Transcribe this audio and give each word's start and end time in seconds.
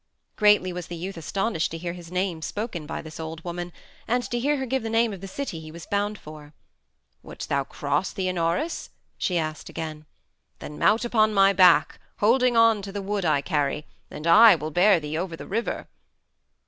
Greatly 0.35 0.73
was 0.73 0.87
the 0.87 0.95
youth 0.95 1.15
astonished 1.15 1.69
to 1.69 1.77
hear 1.77 1.93
his 1.93 2.11
name 2.11 2.41
spoken 2.41 2.87
by 2.87 3.03
this 3.03 3.19
old 3.19 3.43
woman, 3.43 3.71
and 4.07 4.23
to 4.31 4.39
hear 4.39 4.57
her 4.57 4.65
give 4.65 4.81
the 4.81 4.89
name 4.89 5.13
of 5.13 5.21
the 5.21 5.27
city 5.27 5.59
he 5.59 5.71
was 5.71 5.85
bound 5.85 6.17
for. 6.17 6.53
"Wouldst 7.21 7.49
thou 7.49 7.65
cross 7.65 8.11
the 8.11 8.27
Anaurus?" 8.27 8.89
she 9.19 9.37
asked 9.37 9.69
again. 9.69 10.07
"Then 10.57 10.79
mount 10.79 11.05
upon 11.05 11.35
my 11.35 11.53
back, 11.53 11.99
holding 12.17 12.57
on 12.57 12.81
to 12.81 12.91
the 12.91 13.03
wood 13.03 13.25
I 13.25 13.41
carry, 13.41 13.85
and 14.09 14.25
I 14.25 14.55
will 14.55 14.71
bear 14.71 14.99
thee 14.99 15.19
over 15.19 15.35
the 15.35 15.45
river." 15.45 15.87